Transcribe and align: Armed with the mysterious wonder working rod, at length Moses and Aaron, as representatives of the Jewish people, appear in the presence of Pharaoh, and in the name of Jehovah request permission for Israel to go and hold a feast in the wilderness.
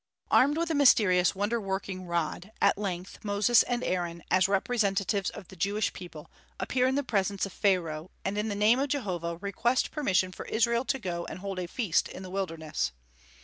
Armed 0.31 0.57
with 0.57 0.69
the 0.69 0.73
mysterious 0.73 1.35
wonder 1.35 1.61
working 1.61 2.07
rod, 2.07 2.51
at 2.59 2.75
length 2.75 3.23
Moses 3.23 3.61
and 3.61 3.83
Aaron, 3.83 4.23
as 4.31 4.47
representatives 4.47 5.29
of 5.29 5.49
the 5.49 5.55
Jewish 5.55 5.93
people, 5.93 6.31
appear 6.59 6.87
in 6.87 6.95
the 6.95 7.03
presence 7.03 7.45
of 7.45 7.53
Pharaoh, 7.53 8.09
and 8.25 8.35
in 8.35 8.47
the 8.49 8.55
name 8.55 8.79
of 8.79 8.89
Jehovah 8.89 9.37
request 9.37 9.91
permission 9.91 10.31
for 10.31 10.45
Israel 10.47 10.85
to 10.85 10.97
go 10.97 11.25
and 11.27 11.37
hold 11.37 11.59
a 11.59 11.67
feast 11.67 12.07
in 12.07 12.23
the 12.23 12.31
wilderness. 12.31 12.93